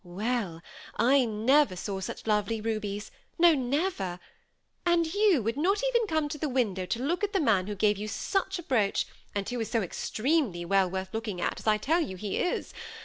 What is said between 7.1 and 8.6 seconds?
at the man who gave you such